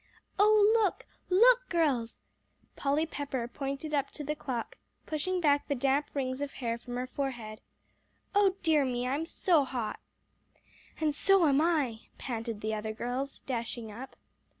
[0.39, 2.21] "Oh, look look, girls."
[2.75, 6.95] Polly Pepper pointed up to the clock, pushing back the damp rings of hair from
[6.95, 7.61] her forehead.
[8.33, 9.99] "Oh dear me I'm so hot!"
[10.99, 14.15] "And so am I," panted the other girls, dashing up.